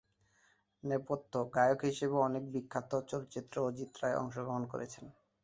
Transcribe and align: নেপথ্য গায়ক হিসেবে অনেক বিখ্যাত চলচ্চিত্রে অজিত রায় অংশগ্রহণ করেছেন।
নেপথ্য 0.83 1.33
গায়ক 1.55 1.79
হিসেবে 1.89 2.15
অনেক 2.27 2.43
বিখ্যাত 2.53 2.91
চলচ্চিত্রে 3.09 3.57
অজিত 3.67 3.91
রায় 3.95 4.19
অংশগ্রহণ 4.21 4.63
করেছেন। 4.71 5.05